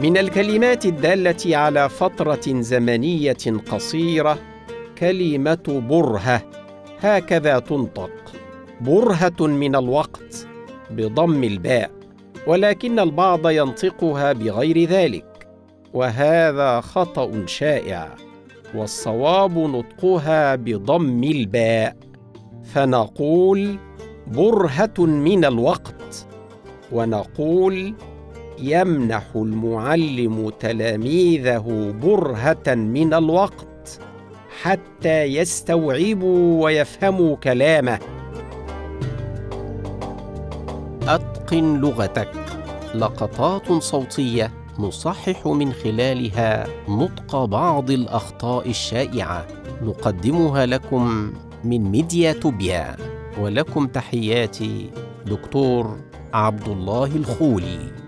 [0.00, 4.38] من الكلمات الدالة على فترة زمنية قصيرة
[4.98, 6.42] كلمة برهة.
[7.00, 8.10] هكذا تنطق.
[8.80, 10.46] برهة من الوقت
[10.90, 11.90] بضم الباء
[12.46, 15.48] ولكن البعض ينطقها بغير ذلك.
[15.94, 18.27] وهذا خطأ شائع.
[18.74, 21.96] والصواب نطقها بضم الباء.
[22.64, 23.76] فنقول
[24.26, 26.26] برهة من الوقت.
[26.92, 27.94] ونقول
[28.62, 34.00] يمنح المعلم تلاميذه برهة من الوقت
[34.62, 37.98] حتى يستوعبوا ويفهموا كلامه.
[41.08, 42.32] أتقن لغتك.
[42.94, 44.57] لقطات صوتية.
[44.78, 49.46] نصحح من خلالها نطق بعض الأخطاء الشائعة.
[49.82, 51.32] نقدمها لكم
[51.64, 52.96] من ميديا توبيا.
[53.40, 54.90] ولكم تحياتي
[55.26, 55.96] دكتور
[56.34, 58.07] عبد الله الخولي.